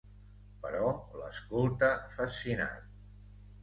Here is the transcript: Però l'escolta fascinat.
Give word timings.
Però 0.63 0.87
l'escolta 1.21 1.93
fascinat. 2.19 2.85